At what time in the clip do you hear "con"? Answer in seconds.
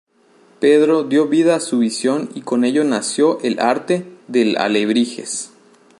2.41-2.63